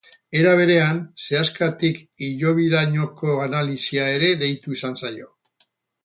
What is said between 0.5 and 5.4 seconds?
berean, sehaskatik-hilobirainoko analisia ere deitu izan zaio.